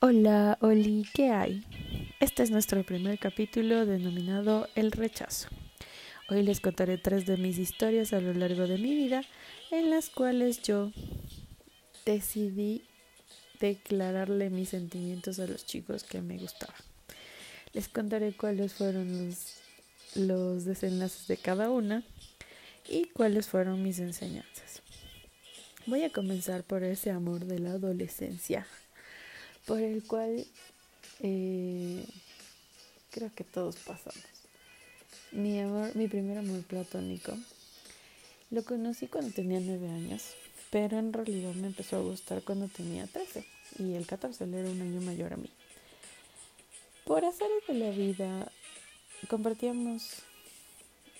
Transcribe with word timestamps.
Hola, 0.00 0.58
Oli, 0.60 1.06
¿qué 1.14 1.30
hay? 1.30 1.64
Este 2.20 2.42
es 2.42 2.50
nuestro 2.50 2.84
primer 2.84 3.18
capítulo 3.18 3.86
denominado 3.86 4.68
El 4.74 4.92
rechazo. 4.92 5.48
Hoy 6.28 6.42
les 6.42 6.60
contaré 6.60 6.98
tres 6.98 7.24
de 7.24 7.38
mis 7.38 7.56
historias 7.56 8.12
a 8.12 8.20
lo 8.20 8.34
largo 8.34 8.66
de 8.66 8.76
mi 8.76 8.94
vida 8.94 9.22
en 9.70 9.88
las 9.88 10.10
cuales 10.10 10.60
yo 10.60 10.92
decidí 12.04 12.82
declararle 13.60 14.50
mis 14.50 14.70
sentimientos 14.70 15.38
a 15.38 15.46
los 15.46 15.64
chicos 15.64 16.04
que 16.04 16.20
me 16.20 16.36
gustaban. 16.36 16.76
Les 17.72 17.88
contaré 17.88 18.36
cuáles 18.36 18.74
fueron 18.74 19.26
los, 19.26 19.54
los 20.16 20.66
desenlaces 20.66 21.26
de 21.28 21.38
cada 21.38 21.70
una 21.70 22.02
y 22.86 23.06
cuáles 23.06 23.46
fueron 23.46 23.82
mis 23.82 24.00
enseñanzas. 24.00 24.82
Voy 25.86 26.02
a 26.02 26.10
comenzar 26.10 26.62
por 26.62 26.82
ese 26.84 27.10
amor 27.10 27.46
de 27.46 27.58
la 27.58 27.70
adolescencia 27.70 28.66
por 29.66 29.80
el 29.80 30.02
cual 30.04 30.46
eh, 31.20 32.04
creo 33.10 33.30
que 33.34 33.44
todos 33.44 33.76
pasamos. 33.76 34.24
Mi 35.32 35.60
amor, 35.60 35.94
mi 35.96 36.06
primer 36.08 36.38
amor 36.38 36.62
platónico, 36.62 37.32
lo 38.50 38.64
conocí 38.64 39.06
cuando 39.06 39.32
tenía 39.32 39.60
nueve 39.60 39.88
años, 39.88 40.22
pero 40.70 40.98
en 40.98 41.12
realidad 41.12 41.54
me 41.54 41.68
empezó 41.68 41.96
a 41.96 42.00
gustar 42.00 42.42
cuando 42.42 42.68
tenía 42.68 43.06
13 43.06 43.44
y 43.78 43.94
el 43.94 44.06
14 44.06 44.44
era 44.44 44.70
un 44.70 44.80
año 44.80 45.00
mayor 45.00 45.32
a 45.32 45.36
mí. 45.36 45.50
Por 47.04 47.24
hacer 47.24 47.48
de 47.66 47.74
la 47.74 47.90
vida, 47.90 48.50
compartíamos 49.28 50.22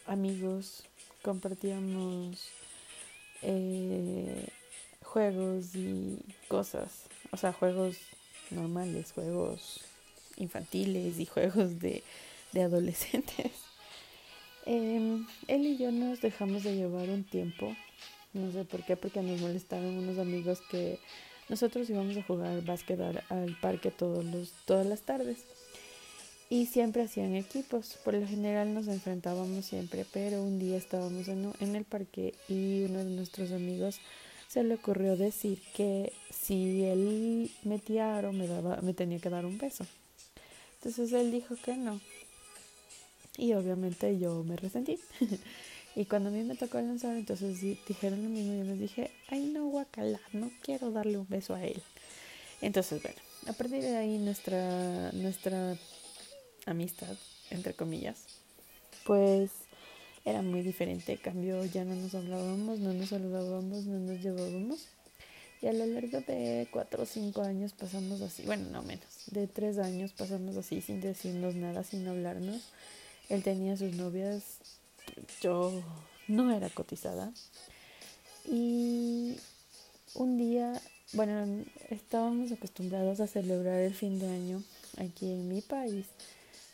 amigos, 0.06 0.84
compartíamos 1.22 2.48
eh, 3.42 4.48
juegos 5.02 5.74
y 5.74 6.18
cosas, 6.48 6.90
o 7.30 7.36
sea, 7.36 7.52
juegos 7.52 7.96
normales, 8.54 9.12
juegos 9.12 9.80
infantiles 10.36 11.18
y 11.18 11.26
juegos 11.26 11.80
de, 11.80 12.02
adolescentes. 12.54 13.50
Em, 14.66 15.26
él 15.46 15.66
y 15.66 15.76
yo 15.76 15.92
nos 15.92 16.22
dejamos 16.22 16.62
de 16.62 16.74
llevar 16.74 17.10
un 17.10 17.22
tiempo, 17.22 17.76
no 18.32 18.50
sé 18.50 18.64
por 18.64 18.82
qué, 18.82 18.96
porque 18.96 19.20
nos 19.20 19.38
molestaron 19.38 19.98
unos 19.98 20.18
amigos 20.18 20.62
que 20.70 20.98
nosotros 21.50 21.90
íbamos 21.90 22.16
a 22.16 22.22
jugar 22.22 22.64
básquet 22.64 22.98
al, 22.98 23.58
parque 23.60 23.90
todos 23.90 24.24
los, 24.24 24.52
todas 24.64 24.86
las 24.86 25.02
tardes 25.02 25.44
y 26.48 26.66
siempre 26.66 27.02
hacían 27.02 27.34
equipos. 27.34 27.98
Por 28.04 28.14
lo 28.14 28.26
general 28.26 28.72
nos 28.72 28.88
enfrentábamos 28.88 29.66
siempre, 29.66 30.06
pero 30.12 30.42
un 30.42 30.58
día 30.58 30.78
estábamos 30.78 31.28
en, 31.28 31.52
en 31.60 31.76
el 31.76 31.84
parque 31.84 32.34
y 32.48 32.84
uno 32.84 33.00
de 33.00 33.10
nuestros 33.10 33.52
amigos 33.52 34.00
se 34.54 34.62
le 34.62 34.74
ocurrió 34.74 35.16
decir 35.16 35.60
que 35.74 36.12
si 36.30 36.84
él 36.84 37.50
metía 37.64 38.16
aro 38.16 38.32
me, 38.32 38.46
daba, 38.46 38.76
me 38.82 38.94
tenía 38.94 39.18
que 39.18 39.28
dar 39.28 39.44
un 39.44 39.58
beso. 39.58 39.84
Entonces 40.76 41.12
él 41.12 41.32
dijo 41.32 41.56
que 41.56 41.76
no. 41.76 42.00
Y 43.36 43.52
obviamente 43.54 44.16
yo 44.16 44.44
me 44.44 44.54
resentí. 44.54 45.00
y 45.96 46.04
cuando 46.04 46.28
a 46.28 46.32
mí 46.32 46.44
me 46.44 46.54
tocó 46.54 46.80
lanzar, 46.80 47.16
entonces 47.16 47.60
dijeron 47.60 48.22
lo 48.22 48.28
mismo. 48.28 48.54
Yo 48.54 48.62
les 48.62 48.78
dije, 48.78 49.10
ay 49.28 49.46
no, 49.46 49.66
guacala, 49.66 50.20
no 50.32 50.52
quiero 50.62 50.92
darle 50.92 51.18
un 51.18 51.28
beso 51.28 51.56
a 51.56 51.64
él. 51.64 51.82
Entonces, 52.60 53.02
bueno, 53.02 53.18
a 53.48 53.54
partir 53.54 53.82
de 53.82 53.96
ahí 53.96 54.18
nuestra, 54.18 55.10
nuestra 55.14 55.76
amistad, 56.64 57.16
entre 57.50 57.74
comillas, 57.74 58.22
pues 59.04 59.50
era 60.24 60.42
muy 60.42 60.62
diferente. 60.62 61.18
Cambió, 61.18 61.64
ya 61.64 61.84
no 61.84 61.94
nos 61.94 62.14
hablábamos, 62.14 62.78
no 62.78 62.92
nos 62.92 63.10
saludábamos, 63.10 63.84
no 63.84 63.98
nos 63.98 64.20
llevábamos. 64.22 64.86
Y 65.60 65.66
a 65.66 65.72
lo 65.72 65.86
largo 65.86 66.20
de 66.20 66.68
cuatro 66.70 67.04
o 67.04 67.06
cinco 67.06 67.42
años 67.42 67.72
pasamos 67.72 68.20
así, 68.20 68.42
bueno, 68.42 68.68
no 68.70 68.82
menos, 68.82 69.06
de 69.30 69.46
tres 69.46 69.78
años 69.78 70.12
pasamos 70.12 70.58
así 70.58 70.82
sin 70.82 71.00
decirnos 71.00 71.54
nada, 71.54 71.84
sin 71.84 72.06
hablarnos. 72.06 72.60
Él 73.30 73.42
tenía 73.42 73.76
sus 73.76 73.94
novias, 73.94 74.58
yo 75.40 75.82
no 76.28 76.54
era 76.54 76.68
cotizada. 76.68 77.32
Y 78.46 79.36
un 80.14 80.36
día, 80.36 80.78
bueno, 81.14 81.64
estábamos 81.88 82.52
acostumbrados 82.52 83.20
a 83.20 83.26
celebrar 83.26 83.80
el 83.80 83.94
fin 83.94 84.18
de 84.18 84.28
año 84.28 84.62
aquí 84.98 85.32
en 85.32 85.48
mi 85.48 85.62
país. 85.62 86.04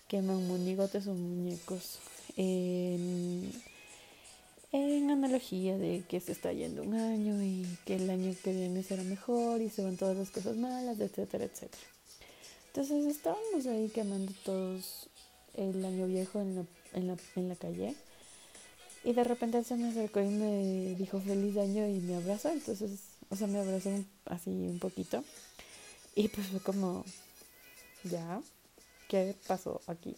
Queman 0.09 0.49
monigotes 0.49 1.07
o 1.07 1.15
muñecos 1.15 2.01
en, 2.37 3.53
analogía 5.11 5.77
de 5.77 6.05
que 6.09 6.21
se 6.21 6.33
está 6.33 6.53
yendo 6.53 6.83
un 6.83 6.95
año 6.95 7.43
y 7.43 7.67
que 7.85 7.97
el 7.97 8.09
año 8.09 8.35
que 8.43 8.53
viene 8.53 8.83
será 8.83 9.03
mejor 9.03 9.61
y 9.61 9.69
se 9.69 9.83
van 9.83 9.97
todas 9.97 10.17
las 10.17 10.31
cosas 10.31 10.57
malas, 10.57 10.99
etcétera, 11.01 11.45
etcétera. 11.45 11.83
Entonces 12.69 13.07
estábamos 13.07 13.67
ahí 13.67 13.89
quemando 13.89 14.33
todos 14.45 15.09
el 15.55 15.85
año 15.85 16.07
viejo 16.07 16.41
en 16.41 16.55
la, 16.55 16.65
en 16.95 17.07
la, 17.09 17.17
en 17.37 17.49
la 17.49 17.57
calle. 17.57 17.95
Y 19.03 19.13
de 19.13 19.25
repente 19.25 19.59
él 19.59 19.65
se 19.65 19.77
me 19.77 19.89
acercó 19.89 20.21
y 20.21 20.29
me 20.29 20.95
dijo 20.95 21.21
feliz 21.21 21.57
año 21.57 21.87
y 21.89 22.01
me 22.01 22.17
abrazó. 22.17 22.51
Entonces, 22.51 23.01
o 23.29 23.37
sea, 23.37 23.47
me 23.47 23.59
abrazó 23.59 23.91
así 24.27 24.51
un 24.51 24.79
poquito. 24.79 25.25
Y 26.15 26.29
pues 26.29 26.47
fue 26.49 26.61
como, 26.61 27.05
ya, 28.05 28.41
¿qué 29.09 29.35
pasó 29.47 29.81
aquí? 29.87 30.17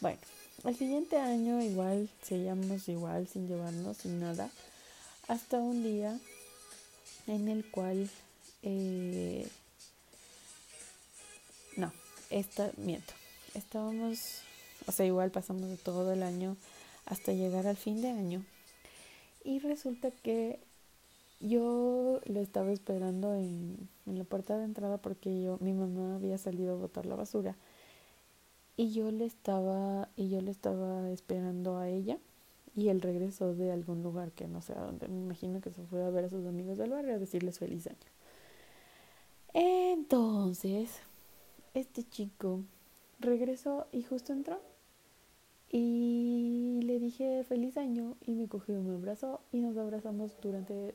Bueno, 0.00 0.18
el 0.68 0.76
siguiente 0.76 1.16
año 1.18 1.62
igual 1.62 2.08
seguíamos 2.22 2.88
igual 2.88 3.26
sin 3.26 3.48
llevarnos 3.48 3.96
sin 3.98 4.20
nada 4.20 4.50
hasta 5.26 5.58
un 5.58 5.82
día 5.82 6.18
en 7.26 7.48
el 7.48 7.64
cual 7.70 8.08
eh, 8.62 9.48
no 11.76 11.92
esta 12.30 12.70
miento 12.76 13.14
estábamos 13.54 14.42
o 14.86 14.92
sea 14.92 15.06
igual 15.06 15.30
pasamos 15.30 15.68
de 15.68 15.76
todo 15.76 16.12
el 16.12 16.22
año 16.22 16.56
hasta 17.08 17.32
llegar 17.32 17.66
al 17.66 17.76
fin 17.76 18.00
de 18.02 18.10
año. 18.10 18.44
Y 19.44 19.60
resulta 19.60 20.10
que 20.10 20.60
yo 21.40 22.20
lo 22.26 22.40
estaba 22.40 22.70
esperando 22.72 23.34
en, 23.34 23.88
en 24.06 24.18
la 24.18 24.24
puerta 24.24 24.58
de 24.58 24.64
entrada 24.64 24.98
porque 24.98 25.42
yo 25.42 25.58
mi 25.60 25.72
mamá 25.72 26.16
había 26.16 26.38
salido 26.38 26.74
a 26.74 26.78
botar 26.78 27.06
la 27.06 27.14
basura 27.14 27.54
y 28.78 28.92
yo 28.92 29.10
le 29.10 29.26
estaba 29.26 30.08
y 30.16 30.30
yo 30.30 30.40
le 30.40 30.52
estaba 30.52 31.10
esperando 31.10 31.78
a 31.78 31.88
ella 31.88 32.16
y 32.76 32.90
él 32.90 33.02
regresó 33.02 33.52
de 33.52 33.72
algún 33.72 34.04
lugar 34.04 34.30
que 34.30 34.46
no 34.46 34.62
sé 34.62 34.72
a 34.72 34.80
dónde 34.80 35.08
me 35.08 35.18
imagino 35.18 35.60
que 35.60 35.72
se 35.72 35.82
fue 35.82 36.04
a 36.04 36.10
ver 36.10 36.26
a 36.26 36.30
sus 36.30 36.46
amigos 36.46 36.78
del 36.78 36.90
barrio 36.90 37.16
a 37.16 37.18
decirles 37.18 37.58
feliz 37.58 37.88
año. 37.88 37.96
Entonces 39.52 41.00
este 41.74 42.04
chico 42.04 42.62
regresó 43.18 43.88
y 43.90 44.04
justo 44.04 44.32
entró 44.32 44.60
y 45.70 46.80
le 46.84 47.00
dije 47.00 47.42
feliz 47.42 47.76
año 47.76 48.16
y 48.20 48.30
me 48.30 48.46
cogió 48.46 48.80
me 48.80 48.94
abrazó 48.94 49.40
y 49.50 49.58
nos 49.58 49.76
abrazamos 49.76 50.40
durante 50.40 50.94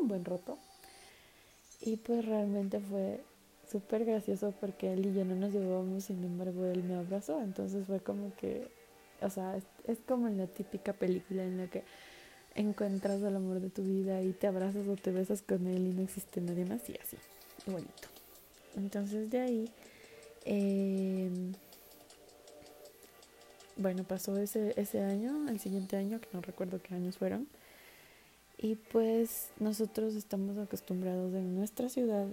un 0.00 0.08
buen 0.08 0.24
rato. 0.24 0.56
Y 1.82 1.98
pues 1.98 2.24
realmente 2.24 2.80
fue 2.80 3.22
súper 3.70 4.04
gracioso 4.04 4.54
porque 4.60 4.92
él 4.92 5.06
y 5.06 5.14
yo 5.14 5.24
no 5.24 5.34
nos 5.34 5.52
llevábamos, 5.52 6.04
sin 6.04 6.22
embargo 6.22 6.64
él 6.66 6.82
me 6.84 6.94
abrazó, 6.94 7.40
entonces 7.42 7.86
fue 7.86 8.00
como 8.00 8.34
que, 8.36 8.68
o 9.20 9.30
sea, 9.30 9.56
es, 9.86 9.98
como 10.06 10.28
en 10.28 10.38
la 10.38 10.46
típica 10.46 10.92
película 10.92 11.44
en 11.44 11.58
la 11.58 11.66
que 11.66 11.82
encuentras 12.54 13.20
el 13.22 13.36
amor 13.36 13.60
de 13.60 13.70
tu 13.70 13.82
vida 13.82 14.22
y 14.22 14.32
te 14.32 14.46
abrazas 14.46 14.86
o 14.88 14.96
te 14.96 15.10
besas 15.10 15.42
con 15.42 15.66
él 15.66 15.88
y 15.88 15.92
no 15.92 16.02
existe 16.02 16.40
nadie 16.40 16.64
más 16.64 16.88
y 16.88 16.96
así, 16.96 17.16
bonito. 17.66 18.08
Entonces 18.76 19.30
de 19.30 19.40
ahí, 19.40 19.70
em, 20.44 21.52
bueno, 23.76 24.04
pasó 24.04 24.36
ese, 24.38 24.74
ese 24.76 25.00
año, 25.00 25.48
el 25.48 25.60
siguiente 25.60 25.96
año, 25.96 26.20
que 26.20 26.28
no 26.32 26.40
recuerdo 26.40 26.80
qué 26.80 26.94
años 26.94 27.18
fueron. 27.18 27.48
Y 28.58 28.76
pues 28.76 29.50
nosotros 29.60 30.14
estamos 30.14 30.56
acostumbrados 30.56 31.34
en 31.34 31.54
nuestra 31.54 31.90
ciudad 31.90 32.26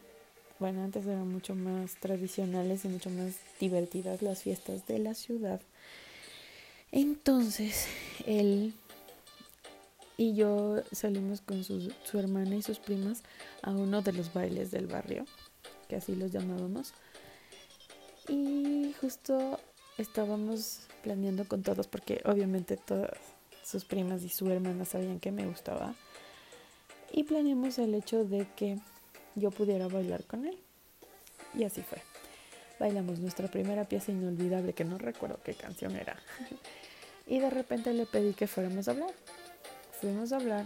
bueno, 0.59 0.83
antes 0.83 1.05
eran 1.05 1.27
mucho 1.27 1.55
más 1.55 1.95
tradicionales 1.95 2.85
y 2.85 2.87
mucho 2.87 3.09
más 3.09 3.35
divertidas 3.59 4.21
las 4.21 4.43
fiestas 4.43 4.85
de 4.87 4.99
la 4.99 5.13
ciudad. 5.13 5.61
Entonces, 6.91 7.87
él 8.25 8.73
y 10.15 10.35
yo 10.35 10.77
salimos 10.91 11.41
con 11.41 11.63
su, 11.63 11.91
hermana 12.13 12.55
y 12.55 12.61
sus 12.61 12.79
primas 12.79 13.23
a 13.61 13.71
uno 13.71 14.01
de 14.01 14.13
los 14.13 14.31
bailes 14.31 14.69
del 14.71 14.87
barrio, 14.87 15.25
que 15.89 15.95
así 15.95 16.15
los 16.15 16.31
llamábamos. 16.31 16.93
Y 18.27 18.93
justo 19.01 19.59
estábamos 19.97 20.81
planeando 21.01 21.47
con 21.47 21.63
todos, 21.63 21.87
porque 21.87 22.21
obviamente 22.25 22.77
todas 22.77 23.17
sus 23.63 23.85
primas 23.85 24.21
y 24.23 24.29
su 24.29 24.49
hermana 24.49 24.85
sabían 24.85 25.19
que 25.19 25.31
me 25.31 25.47
gustaba. 25.47 25.95
Y 27.11 27.23
planeamos 27.23 27.79
el 27.79 27.95
hecho 27.95 28.23
de 28.23 28.47
que 28.55 28.77
yo 29.35 29.51
pudiera 29.51 29.87
bailar 29.87 30.23
con 30.23 30.45
él. 30.45 30.57
Y 31.53 31.63
así 31.63 31.81
fue. 31.81 31.99
Bailamos 32.79 33.19
nuestra 33.19 33.47
primera 33.47 33.85
pieza 33.85 34.11
inolvidable, 34.11 34.73
que 34.73 34.83
no 34.83 34.97
recuerdo 34.97 35.39
qué 35.43 35.53
canción 35.53 35.95
era. 35.95 36.17
y 37.27 37.39
de 37.39 37.49
repente 37.49 37.93
le 37.93 38.05
pedí 38.05 38.33
que 38.33 38.47
fuéramos 38.47 38.87
a 38.87 38.91
hablar. 38.91 39.13
Fuimos 40.01 40.31
a 40.31 40.37
hablar. 40.37 40.65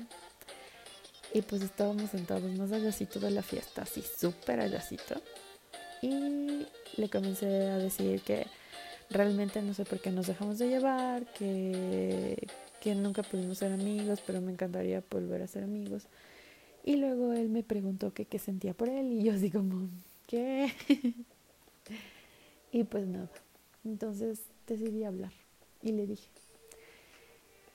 Y 1.33 1.41
pues 1.41 1.61
estábamos 1.61 2.11
sentados 2.11 2.49
más 2.53 2.71
allácito 2.71 3.19
de 3.19 3.31
la 3.31 3.43
fiesta, 3.43 3.81
así 3.81 4.01
súper 4.01 4.61
allácito. 4.61 5.21
Y 6.01 6.65
le 6.95 7.09
comencé 7.09 7.69
a 7.69 7.77
decir 7.77 8.21
que 8.21 8.47
realmente 9.09 9.61
no 9.61 9.73
sé 9.73 9.83
por 9.85 9.99
qué 9.99 10.09
nos 10.09 10.27
dejamos 10.27 10.57
de 10.57 10.69
llevar, 10.69 11.25
que, 11.33 12.47
que 12.81 12.95
nunca 12.95 13.23
pudimos 13.23 13.57
ser 13.57 13.73
amigos, 13.73 14.21
pero 14.25 14.41
me 14.41 14.51
encantaría 14.51 15.03
volver 15.09 15.41
a 15.41 15.47
ser 15.47 15.63
amigos. 15.63 16.03
Y 16.87 16.95
luego 16.95 17.33
él 17.33 17.49
me 17.49 17.63
preguntó 17.63 18.13
qué 18.13 18.39
sentía 18.39 18.73
por 18.73 18.87
él 18.87 19.11
y 19.11 19.21
yo 19.21 19.33
así 19.33 19.51
como, 19.51 19.89
¿qué? 20.25 20.71
y 22.71 22.85
pues 22.85 23.05
nada, 23.05 23.29
entonces 23.83 24.39
decidí 24.65 25.03
hablar 25.03 25.33
y 25.81 25.91
le 25.91 26.07
dije, 26.07 26.29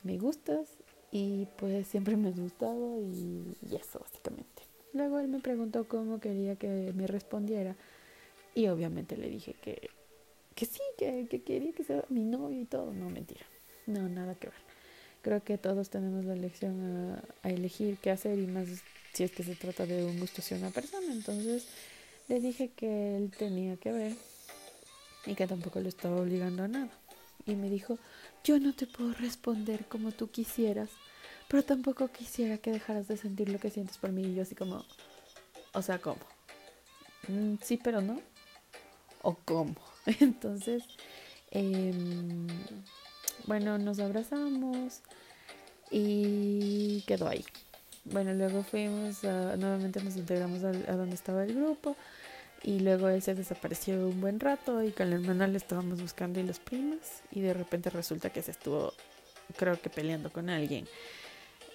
me 0.02 0.16
gustas 0.16 0.78
y 1.10 1.46
pues 1.58 1.88
siempre 1.88 2.16
me 2.16 2.30
has 2.30 2.40
gustado 2.40 3.02
y, 3.02 3.54
eso 3.70 3.98
básicamente. 3.98 4.62
Luego 4.94 5.18
él 5.18 5.28
me 5.28 5.40
preguntó 5.40 5.86
cómo 5.86 6.18
quería 6.18 6.56
que 6.56 6.94
me 6.96 7.06
respondiera 7.06 7.76
y 8.54 8.68
obviamente 8.68 9.18
le 9.18 9.28
dije 9.28 9.54
que, 9.60 9.90
que 10.54 10.64
sí, 10.64 10.80
que, 10.96 11.28
quería 11.44 11.72
que 11.72 11.84
sea 11.84 12.02
mi 12.08 12.24
novio 12.24 12.62
y 12.62 12.64
todo. 12.64 12.94
No, 12.94 13.10
mentira. 13.10 13.44
No, 13.86 14.08
nada 14.08 14.36
que 14.36 14.46
ver. 14.46 14.56
Creo 15.20 15.44
que 15.44 15.58
todos 15.58 15.90
tenemos 15.90 16.24
la 16.24 16.32
elección 16.32 16.80
a, 16.80 17.22
a 17.46 17.50
elegir 17.50 17.98
qué 17.98 18.10
hacer 18.10 18.38
y 18.38 18.46
más 18.46 18.68
si 19.12 19.24
es 19.24 19.32
que 19.32 19.42
se 19.42 19.54
trata 19.54 19.86
de 19.86 20.04
un 20.04 20.18
gusto 20.18 20.40
hacia 20.40 20.56
una 20.56 20.70
persona. 20.70 21.12
Entonces 21.12 21.66
le 22.28 22.40
dije 22.40 22.70
que 22.70 23.16
él 23.16 23.30
tenía 23.36 23.76
que 23.76 23.92
ver 23.92 24.16
y 25.26 25.34
que 25.34 25.46
tampoco 25.46 25.80
lo 25.80 25.88
estaba 25.88 26.16
obligando 26.16 26.64
a 26.64 26.68
nada. 26.68 26.90
Y 27.46 27.54
me 27.54 27.68
dijo, 27.68 27.98
yo 28.44 28.58
no 28.58 28.74
te 28.74 28.86
puedo 28.86 29.12
responder 29.14 29.86
como 29.86 30.12
tú 30.12 30.30
quisieras, 30.30 30.90
pero 31.48 31.64
tampoco 31.64 32.08
quisiera 32.08 32.58
que 32.58 32.70
dejaras 32.70 33.08
de 33.08 33.16
sentir 33.16 33.48
lo 33.48 33.58
que 33.58 33.70
sientes 33.70 33.98
por 33.98 34.12
mí. 34.12 34.22
Y 34.22 34.34
yo 34.34 34.42
así 34.42 34.54
como, 34.54 34.84
o 35.72 35.82
sea, 35.82 35.98
¿cómo? 35.98 36.20
Mm, 37.28 37.56
sí, 37.62 37.78
pero 37.82 38.00
no. 38.00 38.20
¿O 39.22 39.34
cómo? 39.44 39.74
Entonces, 40.20 40.84
em, 41.50 42.46
bueno, 43.46 43.78
nos 43.78 43.98
abrazamos 43.98 45.00
y 45.90 47.02
quedó 47.02 47.28
ahí. 47.28 47.44
Bueno, 48.04 48.34
luego 48.34 48.62
fuimos, 48.62 49.22
nuevamente 49.22 50.02
nos 50.02 50.16
integramos 50.16 50.64
a, 50.64 50.70
a 50.70 50.96
donde 50.96 51.14
estaba 51.14 51.44
el 51.44 51.54
grupo 51.54 51.96
y 52.64 52.80
luego 52.80 53.08
él 53.08 53.22
se 53.22 53.34
desapareció 53.34 54.08
un 54.08 54.20
buen 54.20 54.38
rato 54.40 54.82
y 54.82 54.92
con 54.92 55.10
la 55.10 55.16
hermana 55.16 55.46
le 55.46 55.56
estábamos 55.56 56.00
buscando 56.00 56.40
y 56.40 56.44
los 56.44 56.58
primos 56.58 56.98
y 57.30 57.40
de 57.40 57.54
repente 57.54 57.90
resulta 57.90 58.30
que 58.30 58.42
se 58.42 58.52
estuvo 58.52 58.92
creo 59.56 59.80
que 59.80 59.90
peleando 59.90 60.30
con 60.32 60.48
alguien. 60.50 60.86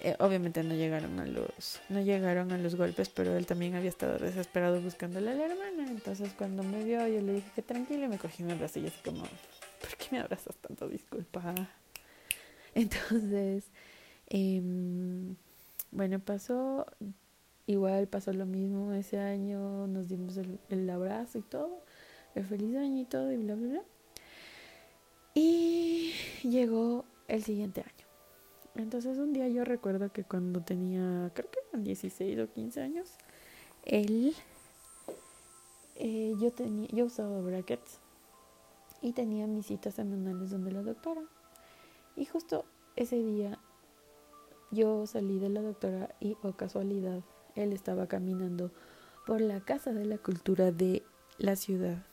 Eh, 0.00 0.14
obviamente 0.20 0.62
no 0.62 0.74
llegaron 0.74 1.18
a 1.18 1.26
los 1.26 1.80
no 1.88 2.00
llegaron 2.00 2.52
a 2.52 2.58
los 2.58 2.76
golpes, 2.76 3.08
pero 3.08 3.36
él 3.36 3.46
también 3.46 3.74
había 3.74 3.88
estado 3.88 4.18
desesperado 4.18 4.80
buscándole 4.80 5.30
a 5.30 5.34
la 5.34 5.46
hermana. 5.46 5.90
Entonces 5.90 6.32
cuando 6.36 6.62
me 6.62 6.84
vio 6.84 7.06
yo 7.06 7.20
le 7.20 7.34
dije 7.34 7.50
que 7.54 7.62
tranquilo 7.62 8.08
me 8.08 8.18
cogí 8.18 8.42
mi 8.42 8.54
brazo 8.54 8.78
y 8.78 8.86
así 8.86 8.98
como, 9.04 9.22
¿por 9.22 9.96
qué 9.98 10.06
me 10.12 10.20
abrazas 10.20 10.56
tanto? 10.56 10.88
Disculpa. 10.88 11.54
Entonces, 12.74 13.64
em, 14.28 15.34
bueno, 15.90 16.18
pasó 16.20 16.86
Igual 17.68 18.08
pasó 18.08 18.32
lo 18.32 18.46
mismo 18.46 18.94
ese 18.94 19.18
año, 19.18 19.86
nos 19.88 20.08
dimos 20.08 20.38
el, 20.38 20.88
abrazo 20.88 21.36
y 21.36 21.42
todo, 21.42 21.82
el 22.34 22.46
feliz 22.46 22.74
año 22.74 23.02
y 23.02 23.04
todo 23.04 23.30
y 23.30 23.36
bla, 23.36 23.56
bla, 23.56 23.68
bla. 23.68 23.82
Y 25.34 26.14
llegó 26.44 27.04
el 27.28 27.44
siguiente 27.44 27.82
año. 27.82 28.06
Entonces 28.74 29.18
un 29.18 29.34
día 29.34 29.48
yo 29.48 29.66
recuerdo 29.66 30.10
que 30.10 30.24
cuando 30.24 30.62
tenía, 30.62 31.30
creo 31.34 31.50
que 31.50 31.58
eran 31.68 31.84
16 31.84 32.38
o 32.38 32.50
15 32.50 32.80
años, 32.80 33.10
él, 33.84 34.34
eh, 35.96 36.32
yo, 36.40 36.50
tenía, 36.50 36.88
yo 36.90 37.04
usaba 37.04 37.38
brackets 37.42 38.00
y 39.02 39.12
tenía 39.12 39.46
mis 39.46 39.66
citas 39.66 39.92
semanales 39.92 40.48
donde 40.48 40.72
la 40.72 40.80
doctora. 40.80 41.20
Y 42.16 42.24
justo 42.24 42.64
ese 42.96 43.22
día 43.22 43.58
yo 44.70 45.06
salí 45.06 45.38
de 45.38 45.48
la 45.48 45.62
doctora 45.62 46.14
y, 46.20 46.36
o 46.42 46.52
casualidad, 46.52 47.22
él 47.54 47.72
estaba 47.72 48.06
caminando 48.06 48.70
por 49.26 49.40
la 49.40 49.60
Casa 49.60 49.92
de 49.92 50.04
la 50.04 50.18
Cultura 50.18 50.72
de 50.72 51.02
la 51.38 51.56
ciudad, 51.56 52.04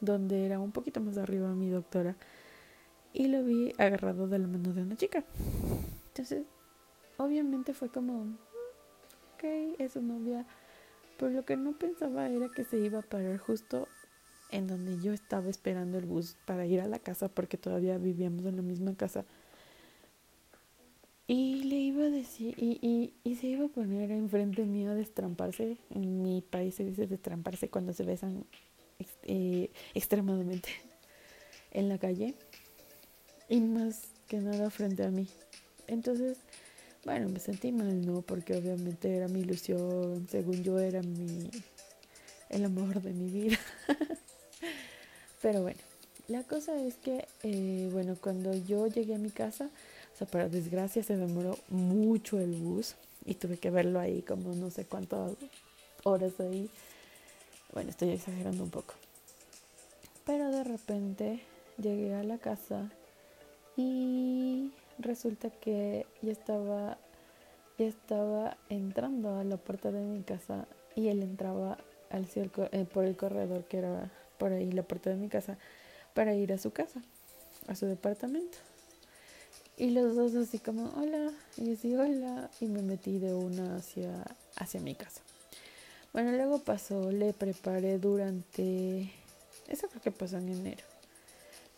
donde 0.00 0.46
era 0.46 0.58
un 0.58 0.72
poquito 0.72 1.00
más 1.00 1.18
arriba 1.18 1.52
mi 1.54 1.70
doctora, 1.70 2.16
y 3.12 3.28
lo 3.28 3.42
vi 3.42 3.72
agarrado 3.78 4.28
de 4.28 4.38
la 4.38 4.46
mano 4.46 4.72
de 4.72 4.82
una 4.82 4.96
chica. 4.96 5.24
Entonces, 6.08 6.44
obviamente 7.16 7.74
fue 7.74 7.88
como, 7.88 8.22
ok, 9.34 9.44
es 9.78 9.92
su 9.92 10.02
novia, 10.02 10.46
pero 11.18 11.30
lo 11.30 11.44
que 11.44 11.56
no 11.56 11.72
pensaba 11.72 12.28
era 12.28 12.48
que 12.48 12.64
se 12.64 12.78
iba 12.78 13.00
a 13.00 13.02
parar 13.02 13.38
justo 13.38 13.88
en 14.50 14.66
donde 14.66 14.98
yo 15.00 15.12
estaba 15.12 15.48
esperando 15.48 15.98
el 15.98 16.06
bus 16.06 16.36
para 16.46 16.66
ir 16.66 16.80
a 16.80 16.86
la 16.86 16.98
casa, 16.98 17.28
porque 17.28 17.58
todavía 17.58 17.98
vivíamos 17.98 18.44
en 18.44 18.56
la 18.56 18.62
misma 18.62 18.94
casa 18.94 19.24
y 21.28 21.62
le 21.64 21.76
iba 21.76 22.04
a 22.06 22.10
decir, 22.10 22.54
y, 22.56 22.78
y, 22.80 23.12
y 23.22 23.36
se 23.36 23.48
iba 23.48 23.66
a 23.66 23.68
poner 23.68 24.10
enfrente 24.10 24.64
mío 24.64 24.90
a 24.90 24.94
destramparse. 24.94 25.76
En 25.90 26.22
mi 26.22 26.40
país 26.40 26.74
se 26.74 26.84
dice 26.84 27.06
destramparse 27.06 27.68
cuando 27.68 27.92
se 27.92 28.02
besan 28.02 28.46
eh, 29.24 29.70
extremadamente 29.94 30.70
en 31.70 31.90
la 31.90 31.98
calle. 31.98 32.34
Y 33.50 33.60
más 33.60 34.08
que 34.26 34.38
nada 34.38 34.70
frente 34.70 35.04
a 35.04 35.10
mí. 35.10 35.28
Entonces, 35.86 36.38
bueno, 37.04 37.28
me 37.28 37.40
sentí 37.40 37.72
mal, 37.72 38.06
¿no? 38.06 38.22
Porque 38.22 38.56
obviamente 38.56 39.14
era 39.14 39.28
mi 39.28 39.40
ilusión, 39.40 40.26
según 40.30 40.64
yo 40.64 40.78
era 40.78 41.02
mi 41.02 41.50
el 42.48 42.64
amor 42.64 43.02
de 43.02 43.12
mi 43.12 43.28
vida. 43.28 43.58
Pero 45.42 45.60
bueno, 45.60 45.78
la 46.26 46.42
cosa 46.42 46.82
es 46.82 46.96
que, 46.96 47.26
eh, 47.42 47.88
bueno, 47.92 48.16
cuando 48.20 48.54
yo 48.54 48.86
llegué 48.86 49.14
a 49.14 49.18
mi 49.18 49.30
casa, 49.30 49.70
sea, 50.18 50.26
para 50.26 50.48
desgracia 50.48 51.02
se 51.02 51.16
demoró 51.16 51.56
mucho 51.68 52.40
el 52.40 52.52
bus 52.54 52.96
y 53.24 53.34
tuve 53.34 53.58
que 53.58 53.70
verlo 53.70 54.00
ahí 54.00 54.22
como 54.22 54.54
no 54.54 54.70
sé 54.70 54.84
cuántas 54.84 55.32
horas 56.02 56.32
ahí. 56.40 56.68
Bueno, 57.72 57.90
estoy 57.90 58.10
exagerando 58.10 58.64
un 58.64 58.70
poco. 58.70 58.94
Pero 60.24 60.50
de 60.50 60.64
repente 60.64 61.40
llegué 61.78 62.14
a 62.14 62.24
la 62.24 62.38
casa 62.38 62.90
y 63.76 64.72
resulta 64.98 65.50
que 65.50 66.06
ya 66.22 66.32
estaba 66.32 66.98
ya 67.78 67.86
estaba 67.86 68.56
entrando 68.68 69.36
a 69.36 69.44
la 69.44 69.56
puerta 69.56 69.92
de 69.92 70.00
mi 70.00 70.22
casa 70.22 70.66
y 70.96 71.08
él 71.08 71.22
entraba 71.22 71.78
al 72.10 72.26
eh, 72.34 72.86
por 72.92 73.04
el 73.04 73.16
corredor 73.16 73.64
que 73.64 73.78
era 73.78 74.10
por 74.36 74.52
ahí 74.52 74.72
la 74.72 74.82
puerta 74.82 75.10
de 75.10 75.16
mi 75.16 75.28
casa 75.28 75.58
para 76.12 76.34
ir 76.34 76.52
a 76.52 76.58
su 76.58 76.72
casa, 76.72 77.00
a 77.68 77.76
su 77.76 77.86
departamento. 77.86 78.58
Y 79.78 79.90
los 79.90 80.16
dos 80.16 80.34
así 80.34 80.58
como, 80.58 80.92
hola, 80.96 81.30
y 81.56 81.76
yo 81.76 82.00
hola, 82.00 82.50
y 82.60 82.66
me 82.66 82.82
metí 82.82 83.20
de 83.20 83.32
una 83.32 83.76
hacia, 83.76 84.24
hacia 84.56 84.80
mi 84.80 84.96
casa. 84.96 85.20
Bueno, 86.12 86.32
luego 86.32 86.58
pasó, 86.58 87.12
le 87.12 87.32
preparé 87.32 87.98
durante, 87.98 89.12
eso 89.68 89.86
creo 89.88 90.02
que 90.02 90.10
pasó 90.10 90.38
en 90.38 90.48
enero, 90.48 90.82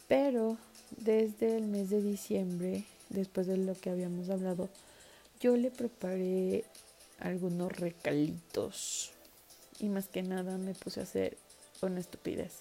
pero 0.08 0.56
desde 0.96 1.58
el 1.58 1.64
mes 1.64 1.90
de 1.90 2.00
diciembre, 2.00 2.84
después 3.10 3.46
de 3.46 3.58
lo 3.58 3.78
que 3.78 3.90
habíamos 3.90 4.30
hablado, 4.30 4.70
yo 5.38 5.54
le 5.58 5.70
preparé 5.70 6.64
algunos 7.18 7.70
recalitos 7.70 9.10
y 9.78 9.90
más 9.90 10.08
que 10.08 10.22
nada 10.22 10.56
me 10.56 10.72
puse 10.72 11.00
a 11.00 11.02
hacer 11.02 11.36
una 11.82 12.00
estupidez, 12.00 12.52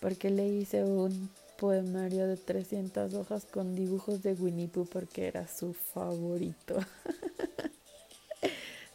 porque 0.00 0.28
le 0.28 0.46
hice 0.46 0.84
un 0.84 1.30
poemario 1.56 2.26
de 2.26 2.36
300 2.36 3.14
hojas 3.14 3.44
con 3.44 3.74
dibujos 3.74 4.22
de 4.22 4.34
Winnie 4.34 4.68
Pooh 4.68 4.86
porque 4.86 5.26
era 5.26 5.48
su 5.48 5.72
favorito. 5.72 6.76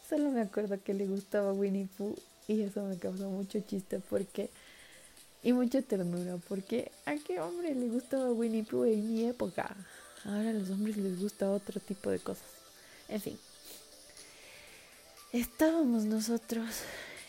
Solo 0.08 0.30
me 0.30 0.42
acuerdo 0.42 0.82
que 0.82 0.94
le 0.94 1.06
gustaba 1.06 1.52
Winnie 1.52 1.88
Pooh 1.96 2.16
y 2.48 2.62
eso 2.62 2.84
me 2.84 2.98
causó 2.98 3.30
mucho 3.30 3.60
chiste 3.60 4.00
porque 4.00 4.50
y 5.42 5.52
mucha 5.52 5.82
ternura 5.82 6.36
porque 6.48 6.92
a 7.04 7.16
qué 7.16 7.40
hombre 7.40 7.74
le 7.74 7.88
gustaba 7.88 8.30
Winnie 8.30 8.64
Pooh 8.64 8.84
en 8.84 9.12
mi 9.12 9.24
época. 9.24 9.74
Ahora 10.24 10.50
a 10.50 10.52
los 10.52 10.70
hombres 10.70 10.96
les 10.96 11.20
gusta 11.20 11.50
otro 11.50 11.80
tipo 11.80 12.10
de 12.10 12.20
cosas. 12.20 12.46
En 13.08 13.20
fin. 13.20 13.38
Estábamos 15.32 16.04
nosotros 16.04 16.68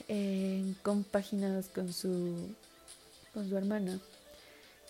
eh, 0.08 0.76
compaginados 0.84 1.70
con 1.70 1.92
su 1.92 2.36
con 3.34 3.50
su 3.50 3.58
hermana 3.58 4.00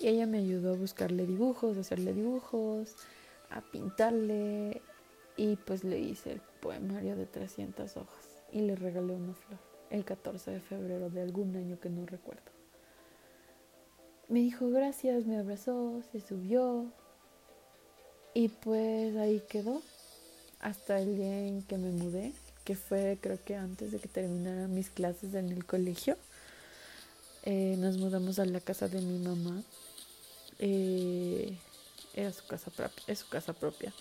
y 0.03 0.10
ella 0.10 0.27
me 0.27 0.39
ayudó 0.39 0.74
a 0.74 0.75
buscarle 0.75 1.25
dibujos, 1.25 1.77
a 1.77 1.79
hacerle 1.79 2.13
dibujos, 2.13 2.93
a 3.50 3.62
pintarle 3.62 4.81
y 5.38 5.55
pues 5.55 5.86
le 5.86 5.98
hice 5.98 6.33
el 6.33 6.41
poemario 6.62 7.15
de 7.15 7.25
300 7.25 7.95
hojas 7.95 8.27
y 8.51 8.62
le 8.62 8.75
regalé 8.75 9.13
una 9.13 9.33
flor 9.33 9.60
el 9.91 10.03
14 10.03 10.51
de 10.51 10.60
febrero 10.60 11.10
de 11.10 11.22
algún 11.22 11.55
año 11.55 11.79
que 11.79 11.89
no 11.89 12.05
recuerdo. 12.05 12.51
Me 14.27 14.39
dijo 14.39 14.69
gracias, 14.72 15.25
me 15.25 15.38
abrazó, 15.38 16.01
se 16.12 16.19
subió 16.19 16.91
y 18.33 18.50
pues 18.50 19.15
ahí 19.15 19.41
quedó 19.48 19.81
hasta 20.60 21.00
el 21.00 21.15
día 21.15 21.48
en 21.48 21.62
que 21.62 21.77
me 21.77 21.91
mudé, 21.91 22.33
que 22.65 22.75
fue 22.75 23.17
creo 23.22 23.38
que 23.41 23.55
antes 23.55 23.93
de 23.93 24.00
que 24.00 24.10
terminaran 24.10 24.74
mis 24.74 24.89
clases 24.89 25.33
en 25.33 25.48
el 25.48 25.65
colegio. 25.65 26.17
eh, 27.43 27.75
nos 27.77 27.98
mudamos 27.98 28.39
a 28.39 28.45
la 28.45 28.60
casa 28.60 28.89
de 28.89 29.00
mi 29.00 29.19
mamá. 29.19 29.63
Eh, 30.60 31.57
era 32.13 32.31
su 32.31 32.45
casa 32.45 32.72
propia, 32.72 33.03
es 33.07 33.19
su 33.19 33.29
casa 33.29 33.53
propia. 33.53 33.93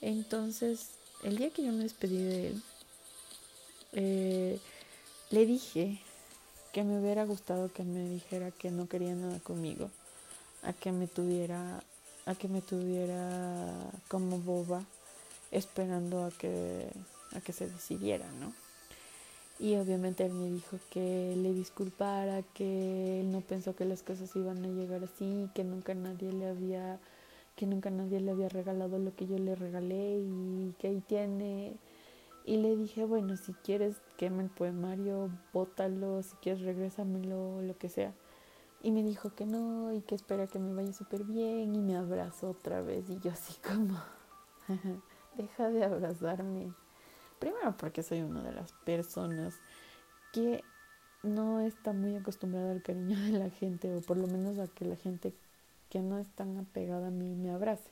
Entonces, 0.00 0.90
el 1.22 1.36
día 1.36 1.50
que 1.50 1.64
yo 1.64 1.72
me 1.72 1.84
despedí 1.84 2.18
de 2.18 2.48
él, 2.48 2.62
eh, 3.92 4.60
le 5.30 5.46
dije 5.46 6.00
que 6.72 6.84
me 6.84 7.00
hubiera 7.00 7.24
gustado 7.24 7.72
que 7.72 7.82
me 7.84 8.08
dijera 8.08 8.50
que 8.50 8.70
no 8.70 8.88
quería 8.88 9.14
nada 9.14 9.38
conmigo, 9.40 9.90
a 10.62 10.72
que 10.72 10.92
me 10.92 11.06
tuviera, 11.06 11.82
a 12.26 12.34
que 12.34 12.48
me 12.48 12.60
tuviera 12.60 13.72
como 14.08 14.38
boba, 14.38 14.84
esperando 15.50 16.24
a 16.24 16.30
que, 16.30 16.90
a 17.34 17.40
que 17.40 17.52
se 17.52 17.68
decidiera, 17.68 18.30
¿no? 18.32 18.52
Y 19.58 19.76
obviamente 19.76 20.26
él 20.26 20.34
me 20.34 20.50
dijo 20.50 20.78
que 20.90 21.34
le 21.36 21.54
disculpara, 21.54 22.42
que 22.42 23.20
él 23.20 23.32
no 23.32 23.40
pensó 23.40 23.74
que 23.74 23.86
las 23.86 24.02
cosas 24.02 24.34
iban 24.36 24.62
a 24.64 24.68
llegar 24.68 25.02
así, 25.04 25.48
que 25.54 25.64
nunca 25.64 25.94
nadie 25.94 26.30
le 26.32 26.48
había, 26.48 27.00
que 27.56 27.66
nunca 27.66 27.88
nadie 27.88 28.20
le 28.20 28.32
había 28.32 28.50
regalado 28.50 28.98
lo 28.98 29.14
que 29.16 29.26
yo 29.26 29.38
le 29.38 29.54
regalé 29.54 30.18
y 30.18 30.74
que 30.78 30.88
ahí 30.88 31.00
tiene. 31.00 31.78
Y 32.44 32.58
le 32.58 32.76
dije, 32.76 33.04
bueno, 33.06 33.36
si 33.38 33.54
quieres 33.54 33.96
quema 34.18 34.42
el 34.42 34.50
poemario, 34.50 35.30
bótalo, 35.54 36.22
si 36.22 36.36
quieres 36.36 36.62
regrésamelo, 36.62 37.62
lo 37.62 37.78
que 37.78 37.88
sea. 37.88 38.12
Y 38.82 38.92
me 38.92 39.02
dijo 39.02 39.34
que 39.34 39.46
no 39.46 39.92
y 39.92 40.02
que 40.02 40.14
espera 40.14 40.46
que 40.46 40.58
me 40.58 40.74
vaya 40.74 40.92
súper 40.92 41.24
bien 41.24 41.74
y 41.74 41.78
me 41.78 41.96
abrazó 41.96 42.50
otra 42.50 42.82
vez 42.82 43.08
y 43.08 43.18
yo 43.20 43.32
así 43.32 43.54
como, 43.66 43.98
deja 45.36 45.70
de 45.70 45.84
abrazarme. 45.84 46.72
Primero 47.38 47.76
porque 47.76 48.02
soy 48.02 48.22
una 48.22 48.42
de 48.42 48.52
las 48.52 48.72
personas 48.84 49.54
que 50.32 50.62
no 51.22 51.60
está 51.60 51.92
muy 51.92 52.14
acostumbrada 52.16 52.72
al 52.72 52.82
cariño 52.82 53.18
de 53.20 53.38
la 53.38 53.50
gente, 53.50 53.94
o 53.94 54.00
por 54.00 54.16
lo 54.16 54.26
menos 54.26 54.58
a 54.58 54.68
que 54.68 54.84
la 54.84 54.96
gente 54.96 55.34
que 55.90 56.00
no 56.00 56.18
es 56.18 56.28
tan 56.30 56.56
apegada 56.58 57.08
a 57.08 57.10
mí 57.10 57.34
me 57.34 57.50
abrace. 57.50 57.90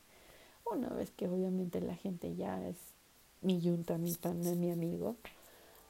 Una 0.64 0.88
vez 0.88 1.10
que 1.10 1.28
obviamente 1.28 1.80
la 1.80 1.94
gente 1.94 2.34
ya 2.36 2.66
es 2.66 2.76
mi 3.42 3.60
yunta, 3.60 3.98
mi 3.98 4.16
mi 4.56 4.70
amigo, 4.70 5.16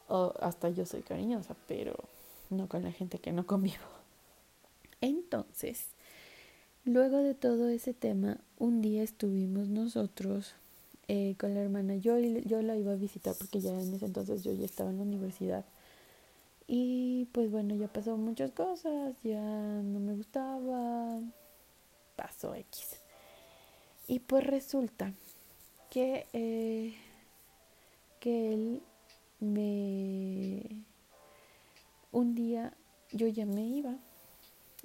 o 0.09 0.35
hasta 0.41 0.69
yo 0.71 0.85
soy 0.85 1.03
cariñosa, 1.03 1.55
pero 1.69 1.95
no 2.51 2.69
con 2.69 2.83
la 2.83 2.93
gente 2.93 3.19
que 3.19 3.33
no 3.33 3.47
conmigo. 3.47 3.85
Entonces, 5.01 5.89
luego 6.85 7.19
de 7.19 7.35
todo 7.35 7.69
ese 7.69 7.95
tema, 7.95 8.39
un 8.59 8.83
día 8.83 9.03
estuvimos 9.03 9.69
nosotros 9.69 10.55
eh, 11.09 11.35
con 11.39 11.55
la 11.55 11.61
hermana. 11.61 11.97
Yo, 11.97 12.19
yo 12.19 12.63
la 12.63 12.77
iba 12.77 12.93
a 12.93 12.97
visitar 12.97 13.35
porque 13.37 13.61
ya 13.61 13.71
en 13.71 13.95
ese 13.95 14.07
entonces 14.07 14.43
yo 14.43 14.53
ya 14.53 14.65
estaba 14.65 14.91
en 14.91 14.99
la 14.99 15.03
universidad. 15.03 15.65
Y 16.67 17.27
pues 17.33 17.51
bueno, 17.51 17.75
ya 17.75 17.89
pasó 17.89 18.17
muchas 18.17 18.51
cosas, 18.53 19.15
ya 19.23 19.43
no 19.43 20.01
me 20.01 20.15
gustaba, 20.15 21.21
pasó 22.17 22.55
X. 22.55 23.01
Y 24.09 24.21
pues 24.21 24.47
resulta 24.47 25.13
que, 25.91 26.27
eh, 26.33 26.95
que 28.21 28.55
él 28.55 28.83
me... 29.41 30.63
Un 32.13 32.35
día 32.35 32.73
yo 33.13 33.27
ya 33.27 33.45
me 33.45 33.63
iba. 33.63 33.97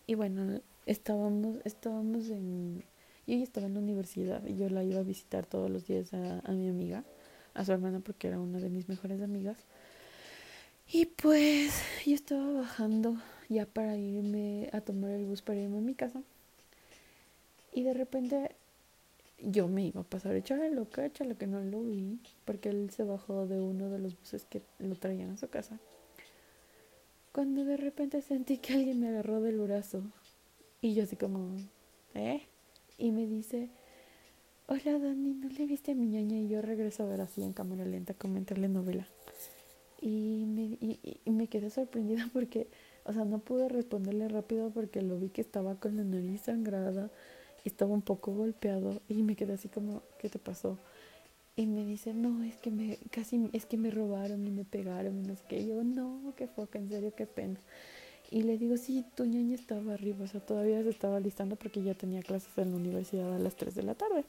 Y 0.08 0.16
bueno, 0.16 0.62
estábamos, 0.86 1.58
estábamos 1.64 2.30
en 2.30 2.84
yo 3.30 3.38
ya 3.38 3.44
estaba 3.44 3.68
en 3.68 3.76
la 3.76 3.80
universidad 3.80 4.44
y 4.46 4.56
yo 4.56 4.70
la 4.70 4.84
iba 4.84 5.00
a 5.00 5.04
visitar 5.04 5.46
todos 5.46 5.70
los 5.70 5.86
días 5.86 6.12
a, 6.14 6.52
mi 6.52 6.68
amiga, 6.68 7.04
a 7.54 7.64
su 7.64 7.72
hermana 7.72 8.00
porque 8.00 8.28
era 8.28 8.40
una 8.40 8.60
de 8.60 8.70
mis 8.70 8.90
mejores 8.90 9.22
amigas. 9.22 9.58
Y 10.92 11.06
pues 11.06 11.84
yo 12.08 12.16
estaba 12.16 12.52
bajando 12.52 13.18
ya 13.48 13.68
para 13.68 13.96
irme 13.96 14.70
a 14.74 14.82
tomar 14.82 15.12
el 15.12 15.26
bus 15.26 15.44
para 15.44 15.60
irme 15.60 15.78
a 15.78 15.82
mi 15.82 15.94
casa. 15.94 16.24
Y 17.72 17.84
de 17.84 17.94
repente 17.94 18.56
yo 19.38 19.68
me 19.68 19.86
iba 19.86 20.02
a 20.02 20.04
pasar 20.04 20.36
echarle 20.36 20.72
loca, 20.72 21.06
echarle 21.06 21.36
que 21.36 21.46
no 21.46 21.62
lo 21.62 21.84
vi, 21.84 22.20
porque 22.46 22.70
él 22.70 22.90
se 22.90 23.04
bajó 23.04 23.46
de 23.46 23.62
uno 23.62 23.90
de 23.90 24.00
los 24.00 24.20
buses 24.20 24.46
que 24.46 24.64
lo 24.80 24.96
traían 24.96 25.30
a 25.30 25.38
su 25.38 25.48
casa. 25.50 25.80
Cuando 27.32 27.64
de 27.64 27.78
repente 27.78 28.24
sentí 28.24 28.58
que 28.58 28.74
alguien 28.74 29.00
me 29.00 29.10
agarró 29.10 29.40
del 29.40 29.60
brazo. 29.60 30.02
Y 30.82 30.96
yo 30.96 31.04
así 31.04 31.16
como, 31.16 31.56
¿eh? 32.16 32.49
Y 33.00 33.12
me 33.12 33.26
dice, 33.26 33.70
hola 34.68 35.00
Dani, 35.00 35.34
¿no 35.34 35.50
le 35.50 35.66
viste 35.66 35.94
a 35.94 35.96
mi 35.96 36.06
ñaña? 36.06 36.38
Y 36.38 36.50
yo 36.50 36.62
regreso 36.62 37.04
a 37.04 37.08
ver 37.08 37.22
así 37.22 37.42
en 37.42 37.54
cámara 37.54 37.86
lenta, 37.86 38.14
comentarle 38.14 38.68
novela. 38.68 39.08
Y 40.02 40.46
me, 40.46 40.78
y, 40.80 41.32
me 41.32 41.48
quedé 41.48 41.70
sorprendida 41.70 42.30
porque, 42.34 42.68
o 43.06 43.14
sea, 43.14 43.26
no 43.26 43.40
pude 43.40 43.70
responderle 43.70 44.28
rápido 44.28 44.70
porque 44.70 45.02
lo 45.02 45.18
vi 45.18 45.30
que 45.30 45.42
estaba 45.42 45.76
con 45.76 45.98
la 45.98 46.04
nariz 46.04 46.42
sangrada, 46.42 47.10
estaba 47.66 47.94
un 47.94 48.02
poco 48.02 48.34
golpeado 48.34 49.02
y 49.08 49.24
me 49.24 49.36
quedé 49.36 49.54
así 49.54 49.70
como, 49.70 50.04
¿qué 50.20 50.30
te 50.30 50.40
pasó? 50.40 50.78
Y 51.56 51.66
me 51.66 51.84
dice, 51.86 52.14
no, 52.14 52.44
es 52.44 52.56
que 52.58 52.70
me, 52.70 52.98
casi, 53.12 53.50
es 53.54 53.66
que 53.66 53.78
me 53.78 53.92
robaron 53.92 54.46
y 54.46 54.52
me 54.52 54.66
pegaron 54.66 55.18
y 55.20 55.28
no 55.28 55.36
sé 55.36 55.44
qué. 55.50 55.60
Y 55.60 55.68
yo, 55.68 55.84
no, 55.84 56.34
qué 56.38 56.48
foca, 56.48 56.80
en 56.80 56.90
serio, 56.90 57.14
qué 57.16 57.26
pena. 57.26 57.60
Y 58.32 58.44
le 58.44 58.58
digo, 58.58 58.78
sí, 58.78 59.04
tu 59.16 59.26
ñaña 59.26 59.56
estaba 59.56 59.94
arriba, 59.94 60.24
o 60.24 60.28
sea, 60.28 60.40
todavía 60.40 60.84
se 60.84 60.90
estaba 60.90 61.20
listando 61.20 61.56
porque 61.56 61.82
ya 61.82 61.96
tenía 61.96 62.22
clases 62.22 62.56
en 62.58 62.72
la 62.72 62.78
universidad 62.78 63.34
a 63.34 63.40
las 63.40 63.56
3 63.56 63.74
de 63.74 63.84
la 63.84 63.96
tarde. 63.96 64.24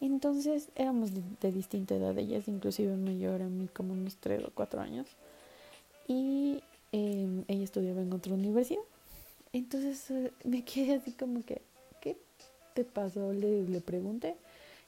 Entonces 0.00 0.68
éramos 0.76 1.12
de, 1.40 1.52
distinta 1.52 1.94
edad, 1.94 2.18
ella 2.18 2.36
es 2.36 2.48
inclusive 2.48 2.94
mayor 2.96 3.40
a 3.40 3.46
mí, 3.46 3.68
como 3.72 3.94
unos 3.94 4.16
3 4.16 4.44
o 4.44 4.50
4 4.54 4.80
años. 4.80 5.06
Y 6.06 6.62
em, 6.92 7.44
ella 7.48 7.64
estudiaba 7.64 8.02
en 8.02 8.12
otra 8.12 8.34
universidad. 8.34 8.82
Entonces 9.54 10.10
eh, 10.10 10.30
me 10.44 10.64
quedé 10.64 10.96
así 10.96 11.12
como 11.12 11.42
que, 11.42 11.62
¿qué 12.02 12.18
te 12.74 12.84
pasó? 12.84 13.32
Le, 13.32 13.62
le 13.62 13.80
pregunté. 13.80 14.36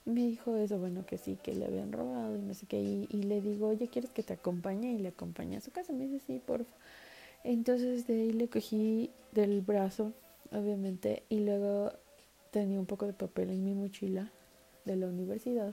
Y 0.04 0.10
me 0.10 0.20
dijo 0.26 0.54
eso, 0.56 0.78
bueno, 0.78 1.06
que 1.06 1.16
sí, 1.16 1.38
que 1.42 1.54
le 1.54 1.64
habían 1.64 1.92
robado 1.92 2.36
y 2.36 2.42
no 2.42 2.52
sé 2.52 2.66
qué. 2.66 2.80
Y, 2.82 3.08
y 3.10 3.22
le 3.22 3.40
digo, 3.40 3.68
oye, 3.68 3.88
¿quieres 3.88 4.10
que 4.10 4.22
te 4.22 4.34
acompañe? 4.34 4.92
Y 4.92 4.98
le 4.98 5.08
acompañé 5.08 5.56
a 5.56 5.60
su 5.62 5.70
casa. 5.70 5.94
Me 5.94 6.06
dice, 6.06 6.20
sí, 6.26 6.42
por 6.44 6.64
favor. 6.64 6.76
Entonces 7.46 8.08
de 8.08 8.14
ahí 8.22 8.32
le 8.32 8.48
cogí 8.48 9.12
del 9.30 9.60
brazo, 9.60 10.12
obviamente, 10.50 11.22
y 11.28 11.44
luego 11.44 11.92
tenía 12.50 12.80
un 12.80 12.86
poco 12.86 13.06
de 13.06 13.12
papel 13.12 13.50
en 13.50 13.64
mi 13.64 13.72
mochila 13.72 14.32
de 14.84 14.96
la 14.96 15.06
universidad. 15.06 15.72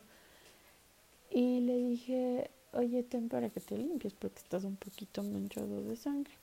Y 1.32 1.62
le 1.62 1.75
dije, 1.77 2.51
oye, 2.74 3.01
ten 3.01 3.27
para 3.27 3.50
que 3.50 3.60
te 3.60 3.75
limpies 3.75 4.13
porque 4.13 4.38
estás 4.38 4.65
un 4.65 4.75
poquito 4.75 5.24
manchado 5.24 5.82
de 5.82 5.96
sangre. 5.96 6.36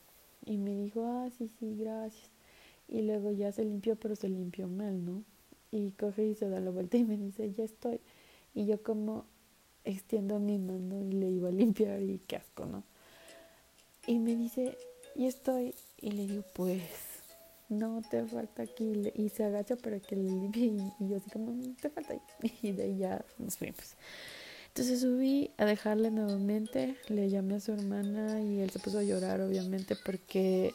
Y 0.46 0.56
me 0.56 0.74
dijo, 0.74 1.04
ah, 1.06 1.28
sí, 1.38 1.48
sí, 1.60 1.76
gracias. 1.78 2.28
Y 2.88 3.02
luego 3.02 3.30
ya 3.30 3.52
se 3.52 3.64
limpió, 3.64 3.94
pero 3.94 4.16
se 4.16 4.28
limpió 4.28 4.66
mal, 4.66 5.04
¿no? 5.04 5.22
Y 5.70 5.92
coge 5.92 6.26
y 6.26 6.34
se 6.34 6.48
da 6.48 6.58
la 6.58 6.72
vuelta 6.72 6.96
y 6.96 7.04
me 7.04 7.16
dice, 7.16 7.52
ya 7.52 7.62
estoy. 7.62 8.00
Y 8.52 8.66
yo 8.66 8.82
como 8.82 9.26
extiendo 9.84 10.40
mi 10.40 10.58
mano 10.58 11.00
y 11.00 11.12
le 11.12 11.30
iba 11.30 11.50
a 11.50 11.52
limpiar 11.52 12.02
y 12.02 12.18
qué 12.26 12.34
asco, 12.34 12.66
¿no? 12.66 12.82
Y 14.08 14.18
me 14.18 14.34
dice, 14.34 14.76
y 15.20 15.26
estoy, 15.26 15.74
y 16.00 16.12
le 16.12 16.26
digo, 16.26 16.44
pues, 16.54 16.80
no 17.68 18.00
te 18.10 18.24
falta 18.24 18.62
aquí. 18.62 19.12
Y 19.14 19.28
se 19.28 19.44
agacha 19.44 19.76
para 19.76 20.00
que 20.00 20.16
le 20.16 20.22
limpie. 20.22 20.64
Y, 20.98 21.08
yo 21.08 21.18
así 21.18 21.28
como, 21.28 21.52
te 21.78 21.90
falta. 21.90 22.14
Y 22.62 22.72
de 22.72 22.84
ahí 22.84 22.96
ya 22.96 23.22
nos 23.36 23.58
fuimos. 23.58 23.96
Entonces 24.68 25.02
subí 25.02 25.50
a 25.58 25.66
dejarle 25.66 26.10
nuevamente, 26.10 26.96
le 27.08 27.28
llamé 27.28 27.56
a 27.56 27.60
su 27.60 27.72
hermana 27.72 28.40
y 28.40 28.60
él 28.60 28.70
se 28.70 28.78
puso 28.78 28.98
a 28.98 29.02
llorar 29.02 29.42
obviamente 29.42 29.94
porque, 29.94 30.72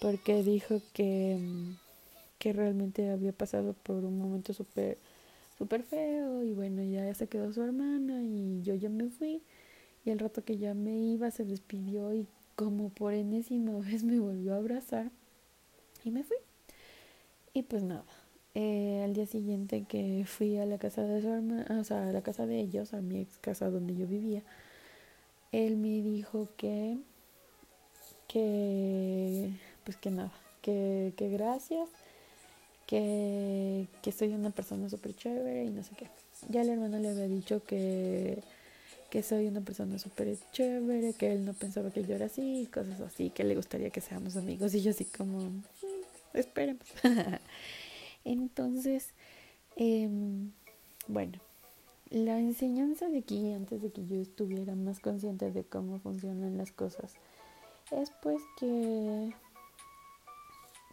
porque 0.00 0.42
dijo 0.42 0.82
que, 0.92 1.38
que 2.40 2.52
realmente 2.52 3.10
había 3.10 3.32
pasado 3.32 3.74
por 3.74 4.04
un 4.04 4.18
momento 4.18 4.52
súper 4.54 4.98
super 5.56 5.84
feo 5.84 6.42
y 6.42 6.52
bueno, 6.52 6.82
ya 6.82 7.14
se 7.14 7.28
quedó 7.28 7.52
su 7.52 7.62
hermana 7.62 8.22
y 8.24 8.60
yo 8.62 8.74
ya 8.74 8.88
me 8.88 9.08
fui 9.08 9.42
y 10.04 10.10
el 10.10 10.18
rato 10.18 10.42
que 10.42 10.56
ya 10.56 10.72
me 10.72 10.96
iba 10.96 11.30
se 11.30 11.44
despidió 11.44 12.14
y 12.14 12.26
como 12.58 12.88
por 12.88 13.14
enésima 13.14 13.78
vez 13.78 14.02
me 14.02 14.18
volvió 14.18 14.54
a 14.54 14.56
abrazar 14.56 15.10
y 16.02 16.10
me 16.10 16.24
fui. 16.24 16.36
Y 17.54 17.62
pues 17.62 17.84
nada, 17.84 18.04
eh, 18.54 19.02
al 19.04 19.14
día 19.14 19.26
siguiente 19.26 19.84
que 19.88 20.24
fui 20.26 20.58
a 20.58 20.66
la 20.66 20.76
casa 20.76 21.02
de 21.02 21.22
su 21.22 21.28
hermana, 21.28 21.78
o 21.80 21.84
sea, 21.84 22.08
a 22.08 22.12
la 22.12 22.20
casa 22.22 22.46
de 22.46 22.58
ellos, 22.58 22.94
a 22.94 23.00
mi 23.00 23.20
ex 23.20 23.38
casa 23.38 23.70
donde 23.70 23.94
yo 23.94 24.08
vivía, 24.08 24.42
él 25.52 25.76
me 25.76 26.02
dijo 26.02 26.48
que, 26.56 26.98
que, 28.26 29.52
pues 29.84 29.96
que 29.96 30.10
nada, 30.10 30.32
que, 30.60 31.14
que 31.16 31.28
gracias, 31.28 31.88
que, 32.86 33.86
que 34.02 34.12
soy 34.12 34.34
una 34.34 34.50
persona 34.50 34.88
súper 34.88 35.14
chévere 35.14 35.64
y 35.64 35.70
no 35.70 35.84
sé 35.84 35.92
qué. 35.96 36.08
Ya 36.48 36.62
el 36.62 36.70
hermano 36.70 36.98
le 36.98 37.08
había 37.08 37.28
dicho 37.28 37.62
que 37.64 38.42
que 39.10 39.22
soy 39.22 39.46
una 39.46 39.60
persona 39.62 39.98
súper 39.98 40.36
chévere, 40.52 41.14
que 41.14 41.32
él 41.32 41.44
no 41.44 41.54
pensaba 41.54 41.90
que 41.90 42.04
yo 42.04 42.14
era 42.14 42.26
así, 42.26 42.68
cosas 42.72 43.00
así, 43.00 43.30
que 43.30 43.44
le 43.44 43.54
gustaría 43.54 43.90
que 43.90 44.00
seamos 44.00 44.36
amigos. 44.36 44.74
Y 44.74 44.82
yo 44.82 44.90
así 44.90 45.04
como, 45.04 45.38
mm, 45.40 45.62
esperemos. 46.34 46.84
Entonces, 48.24 49.14
em, 49.76 50.52
bueno, 51.06 51.38
la 52.10 52.38
enseñanza 52.38 53.08
de 53.08 53.18
aquí, 53.18 53.52
antes 53.52 53.82
de 53.82 53.90
que 53.90 54.06
yo 54.06 54.16
estuviera 54.16 54.74
más 54.74 55.00
consciente 55.00 55.50
de 55.50 55.64
cómo 55.64 55.98
funcionan 56.00 56.58
las 56.58 56.72
cosas, 56.72 57.14
es 57.90 58.12
pues 58.22 58.42
que, 58.58 59.30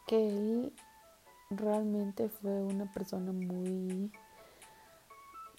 que 0.08 0.28
él 0.28 0.74
realmente 1.50 2.30
fue 2.30 2.64
una 2.64 2.92
persona 2.94 3.32
muy, 3.32 4.12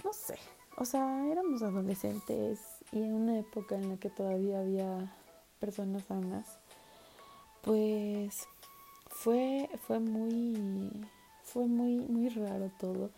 no 0.05 0.13
sé, 0.13 0.39
o 0.77 0.85
sea, 0.85 1.27
éramos 1.31 1.63
adolescentes 1.63 2.61
y 2.93 3.03
en 3.03 3.15
una 3.15 3.39
época 3.39 3.75
en 3.77 3.89
la 3.89 3.97
que 3.97 4.11
todavía 4.11 4.61
había 4.61 5.13
personas 5.59 6.05
sanas, 6.05 6.59
pues 7.63 8.47
fue, 9.09 9.69
fue 9.87 9.99
muy, 9.99 10.91
fue 11.43 11.67
muy, 11.67 11.97
muy 11.97 12.29
raro 12.29 12.71
todo. 12.79 13.11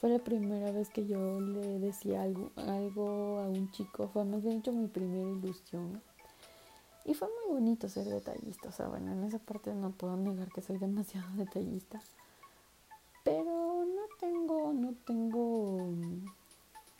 Fue 0.00 0.10
la 0.10 0.18
primera 0.18 0.70
vez 0.72 0.88
que 0.90 1.06
yo 1.06 1.40
le 1.40 1.78
decía 1.78 2.22
algo, 2.22 2.50
algo 2.56 3.38
a 3.38 3.48
un 3.48 3.70
chico, 3.70 4.08
fue 4.08 4.24
más 4.24 4.42
bien 4.42 4.58
hecho 4.58 4.72
mi 4.72 4.88
primera 4.88 5.30
ilusión. 5.30 6.02
Y 7.04 7.14
fue 7.14 7.28
muy 7.28 7.54
bonito 7.54 7.88
ser 7.88 8.06
detallista, 8.06 8.70
o 8.70 8.72
sea, 8.72 8.88
bueno, 8.88 9.12
en 9.12 9.24
esa 9.24 9.38
parte 9.38 9.74
no 9.74 9.90
puedo 9.90 10.16
negar 10.16 10.50
que 10.50 10.62
soy 10.62 10.78
demasiado 10.78 11.28
detallista. 11.36 12.00
Pero 13.24 13.84
no 13.84 14.02
tengo, 14.18 14.72
no 14.72 14.94
tengo, 15.06 15.78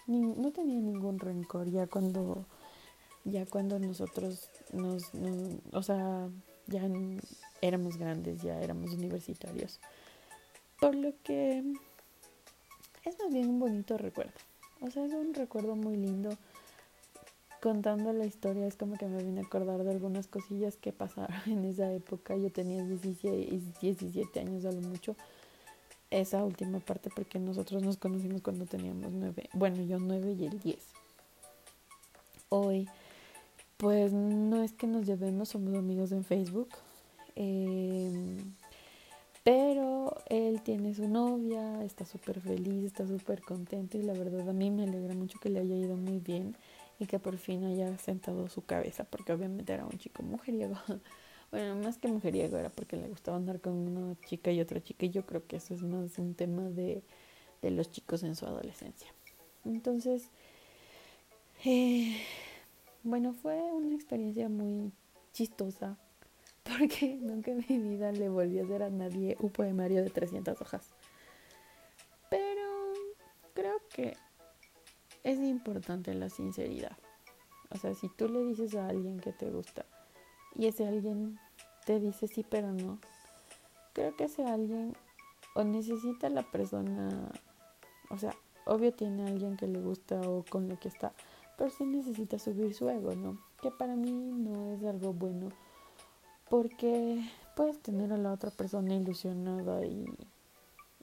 no 0.07 0.53
tenía 0.53 0.81
ningún 0.81 1.19
rencor 1.19 1.71
ya 1.71 1.87
cuando, 1.87 2.47
ya 3.25 3.47
cuando 3.47 3.79
nosotros 3.79 4.51
nos, 4.73 5.11
o 5.73 5.83
sea, 5.83 6.29
ya 6.67 6.89
éramos 7.61 7.97
grandes, 7.97 8.43
ya 8.43 8.61
éramos 8.61 8.93
universitarios. 8.93 9.81
Por 10.81 10.95
lo 10.95 11.13
que 11.23 11.59
es 13.05 13.19
más 13.19 13.33
bien 13.33 13.49
un 13.49 13.59
bonito 13.61 13.97
recuerdo. 13.97 14.33
O 14.81 14.91
sea, 14.91 15.05
es 15.05 15.13
un 15.13 15.35
recuerdo 15.35 15.77
muy 15.77 15.97
lindo 15.97 16.37
contando 17.65 18.13
la 18.13 18.27
historia 18.27 18.67
es 18.67 18.77
como 18.77 18.99
que 18.99 19.07
me 19.07 19.23
vine 19.23 19.41
a 19.41 19.45
acordar 19.45 19.83
de 19.85 19.91
algunas 19.91 20.27
cosillas 20.27 20.77
que 20.77 20.93
pasaron 20.93 21.35
en 21.47 21.65
esa 21.65 21.91
época. 21.91 22.37
Yo 22.37 22.53
tenía 22.53 22.85
17, 22.85 23.59
17 23.81 24.41
años 24.41 24.67
a 24.67 24.73
lo 24.73 24.83
mucho. 24.83 25.17
Esa 26.15 26.45
última 26.45 26.79
parte 26.79 27.11
porque 27.11 27.41
nosotros 27.41 27.83
nos 27.83 27.97
conocimos 27.97 28.41
cuando 28.41 28.67
teníamos 28.67 29.11
9. 29.11 29.49
Bueno, 29.53 29.83
yo 29.83 29.99
9 29.99 30.37
y 30.39 30.47
el 30.47 30.61
10. 30.61 30.79
Hoy, 32.51 32.89
pues 33.79 34.13
no 34.13 34.63
es 34.63 34.71
que 34.75 34.87
nos 34.87 35.07
llevemos, 35.07 35.49
somos 35.49 35.75
amigos 35.75 36.13
en 36.13 36.23
Facebook. 36.23 36.69
Eh, 37.35 38.45
pero 39.43 40.17
él 40.27 40.63
tiene 40.63 40.95
su 40.95 41.09
novia, 41.09 41.83
está 41.83 42.07
súper 42.07 42.41
feliz, 42.41 42.85
está 42.85 43.09
súper 43.09 43.43
contento 43.43 43.99
y 43.99 44.03
la 44.03 44.13
verdad 44.13 44.49
a 44.49 44.53
mí 44.53 44.71
me 44.71 44.85
alegra 44.85 45.15
mucho 45.15 45.41
que 45.41 45.49
le 45.49 45.59
haya 45.59 45.75
ido 45.75 45.97
muy 45.97 46.21
bien 46.21 46.55
y 47.01 47.07
que 47.07 47.19
por 47.19 47.39
fin 47.39 47.65
haya 47.65 47.99
sentado 47.99 48.49
su 48.49 48.65
cabeza, 48.65 49.03
porque 49.03 49.33
obviamente 49.33 49.73
era 49.73 49.85
un 49.85 49.99
chico 49.99 50.23
mujeriego. 50.23 50.77
bueno, 51.55 51.77
más 51.77 51.99
que 51.99 52.09
mujeriego 52.09 52.59
era 52.59 52.69
porque 52.69 52.97
le 52.97 53.07
gustaba 53.07 53.37
andar 53.37 53.61
con 53.61 53.75
una 53.75 54.19
chica 54.23 54.51
y 54.51 54.61
otra 54.61 54.83
chica 54.83 55.07
y 55.07 55.11
yo 55.11 55.25
creo 55.25 55.47
que 55.47 55.55
eso 55.55 55.73
es 55.73 55.85
más 55.85 56.19
un 56.19 56.35
tema 56.35 56.63
de, 56.63 57.05
de 57.63 57.71
los 57.71 57.93
chicos 57.93 58.25
en 58.25 58.35
su 58.35 58.45
adolescencia. 58.45 59.07
Entonces, 59.65 60.31
eh, 61.65 62.17
bueno, 63.05 63.35
fue 63.35 63.55
una 63.73 63.95
experiencia 63.95 64.49
muy 64.49 64.91
chistosa 65.33 65.97
porque 66.65 67.15
nunca 67.21 67.53
en 67.53 67.65
mi 67.69 67.79
vida 67.79 68.11
le 68.11 68.29
volví 68.29 68.59
a 68.59 68.65
hacer 68.65 68.83
a 68.83 68.91
nadie 68.91 69.37
un 69.39 69.51
poemario 69.51 70.03
de 70.03 70.11
300 70.11 70.61
hojas. 70.61 70.89
Pero 72.31 72.95
creo 73.55 73.77
que 73.95 74.17
es 75.23 75.39
importante 75.39 76.15
la 76.15 76.31
sinceridad. 76.31 76.99
O 77.71 77.79
sea, 77.79 77.95
si 77.95 78.09
tú 78.09 78.29
le 78.29 78.45
dices 78.45 78.75
a 78.75 78.89
alguien 78.89 79.21
que 79.21 79.33
te 79.33 79.49
gusta 79.51 79.87
y 80.55 80.67
ese 80.67 80.87
alguien 80.87 81.39
te 81.87 82.01
dice 82.01 82.29
sí 82.29 82.45
pero 82.49 82.73
no, 82.73 82.99
creo 83.93 84.15
que 84.17 84.25
ese 84.25 84.45
alguien 84.45 84.95
o 85.55 85.63
necesita 85.65 86.29
la 86.29 86.43
persona, 86.43 87.31
o 88.11 88.19
sea, 88.19 88.35
obvio 88.67 88.93
tiene 88.93 89.23
a 89.23 89.27
alguien 89.27 89.57
que 89.57 89.69
le 89.69 89.81
gusta 89.81 90.21
o 90.21 90.45
con 90.49 90.69
lo 90.69 90.79
que 90.79 90.89
está, 90.89 91.13
pero 91.57 91.71
sí 91.71 91.85
necesita 91.85 92.39
subir 92.39 92.75
su 92.75 92.89
ego, 92.89 93.15
¿no? 93.15 93.39
Que 93.63 93.71
para 93.71 93.95
mí 93.95 94.11
no 94.11 94.75
es 94.75 94.85
algo 94.85 95.13
bueno 95.13 95.51
porque 96.49 97.25
puedes 97.57 97.79
tener 97.81 98.13
a 98.13 98.17
la 98.17 98.33
otra 98.33 98.51
persona 98.51 98.95
ilusionada 98.95 99.85
y, 99.87 100.05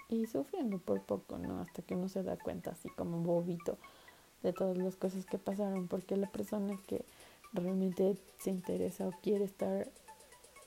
y 0.09 0.27
sufriendo 0.27 0.77
por 0.77 1.01
poco, 1.01 1.37
¿no? 1.37 1.61
Hasta 1.61 1.81
que 1.81 1.95
uno 1.95 2.09
se 2.09 2.23
da 2.23 2.37
cuenta 2.37 2.71
así 2.71 2.89
como 2.89 3.19
bobito 3.19 3.77
de 4.43 4.53
todas 4.53 4.77
las 4.77 4.95
cosas 4.95 5.25
que 5.25 5.37
pasaron, 5.37 5.87
porque 5.87 6.17
la 6.17 6.29
persona 6.29 6.77
que 6.87 7.05
realmente 7.53 8.17
se 8.39 8.49
interesa 8.49 9.07
o 9.07 9.11
quiere 9.21 9.45
estar 9.45 9.89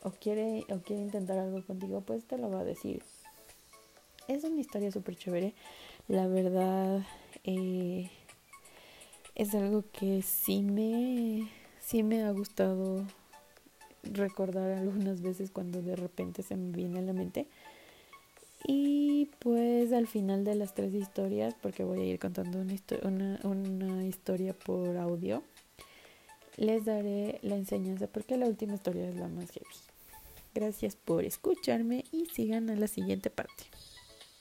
o 0.02 0.10
quiere 0.10 0.64
o 0.70 0.80
quiere 0.80 1.02
intentar 1.02 1.38
algo 1.38 1.64
contigo, 1.64 2.02
pues 2.02 2.24
te 2.24 2.38
lo 2.38 2.50
va 2.50 2.60
a 2.60 2.64
decir. 2.64 3.02
Es 4.28 4.44
una 4.44 4.60
historia 4.60 4.90
súper 4.90 5.16
chévere. 5.16 5.54
La 6.08 6.26
verdad 6.26 7.02
eh, 7.44 8.10
es 9.34 9.54
algo 9.54 9.84
que 9.92 10.22
sí 10.22 10.62
me 10.62 11.48
sí 11.80 12.02
me 12.02 12.22
ha 12.22 12.30
gustado 12.30 13.04
recordar 14.02 14.72
algunas 14.72 15.20
veces 15.22 15.50
cuando 15.50 15.82
de 15.82 15.96
repente 15.96 16.42
se 16.42 16.56
me 16.56 16.74
viene 16.74 16.98
a 16.98 17.02
la 17.02 17.12
mente. 17.12 17.46
Y 18.66 19.30
pues 19.40 19.92
al 19.92 20.06
final 20.06 20.44
de 20.44 20.54
las 20.54 20.74
tres 20.74 20.94
historias, 20.94 21.54
porque 21.60 21.84
voy 21.84 22.00
a 22.00 22.04
ir 22.04 22.18
contando 22.18 22.58
una, 23.02 23.40
una, 23.44 24.06
historia 24.06 24.54
por 24.54 24.96
audio, 24.96 25.42
les 26.56 26.84
daré 26.84 27.38
la 27.42 27.56
enseñanza 27.56 28.06
porque 28.06 28.36
la 28.36 28.46
última 28.46 28.74
historia 28.74 29.08
es 29.08 29.16
la 29.16 29.28
más 29.28 29.50
heavy. 29.50 29.66
Gracias 30.54 30.96
por 30.96 31.24
escucharme 31.24 32.04
y 32.12 32.26
sigan 32.26 32.70
a 32.70 32.76
la 32.76 32.86
siguiente 32.86 33.30
parte. 33.30 33.64